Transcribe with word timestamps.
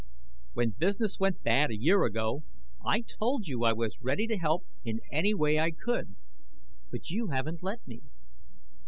When 0.53 0.71
business 0.71 1.19
went 1.19 1.43
bad 1.43 1.69
a 1.69 1.77
year 1.77 2.05
ago, 2.05 2.43
I 2.83 3.01
told 3.01 3.45
you 3.45 3.63
I 3.63 3.73
was 3.73 4.01
ready 4.01 4.25
to 4.25 4.35
help 4.39 4.65
in 4.83 4.99
any 5.11 5.35
way 5.35 5.59
I 5.59 5.69
could. 5.69 6.15
But 6.89 7.11
you 7.11 7.27
haven't 7.27 7.61
let 7.61 7.85
me. 7.85 8.01